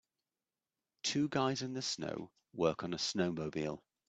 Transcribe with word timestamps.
Two 1.03 1.29
guys 1.29 1.61
in 1.61 1.75
the 1.75 1.81
snow 1.83 2.31
work 2.53 2.83
on 2.83 2.95
a 2.95 2.97
snowmobile. 2.97 3.83